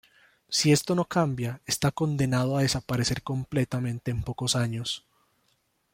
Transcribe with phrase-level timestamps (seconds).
[0.49, 5.05] Si esto no cambia está condenado a desaparecer completamente en pocos años.